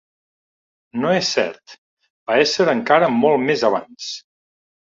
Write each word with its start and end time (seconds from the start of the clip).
No 1.03 1.11
és 1.17 1.29
cert: 1.35 1.75
va 2.31 2.39
esser 2.47 2.67
encara 2.75 3.13
molt 3.19 3.47
més 3.51 3.67
abans... 3.73 4.13